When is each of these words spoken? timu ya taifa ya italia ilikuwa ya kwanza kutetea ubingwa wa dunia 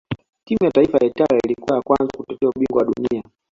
timu 0.45 0.59
ya 0.65 0.71
taifa 0.71 0.97
ya 0.97 1.07
italia 1.07 1.39
ilikuwa 1.45 1.75
ya 1.77 1.81
kwanza 1.81 2.17
kutetea 2.17 2.49
ubingwa 2.49 2.77
wa 2.81 2.91
dunia 2.93 3.23